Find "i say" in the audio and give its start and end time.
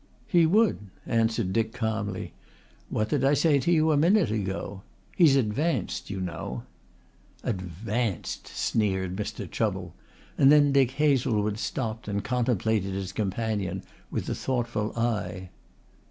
3.23-3.59